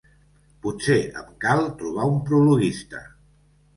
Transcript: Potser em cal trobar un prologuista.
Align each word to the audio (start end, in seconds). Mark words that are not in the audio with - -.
Potser 0.61 0.97
em 1.21 1.29
cal 1.47 1.63
trobar 1.81 2.07
un 2.15 2.19
prologuista. 2.31 3.05